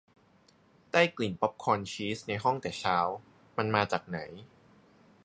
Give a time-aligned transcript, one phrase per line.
[0.91, 2.97] ได้กลิ่นป๊อบคอร์นชีสในห้องแต่เช้า
[3.57, 4.19] มันมาจากไหน?